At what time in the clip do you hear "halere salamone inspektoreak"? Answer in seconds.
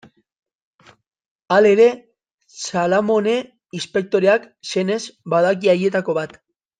1.55-4.49